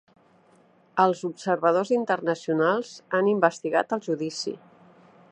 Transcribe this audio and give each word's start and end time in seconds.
Els 1.01 1.19
observadors 1.27 1.91
internacionals 1.97 2.93
han 3.19 3.29
investigat 3.33 3.95
el 3.99 4.05
judici 4.07 4.55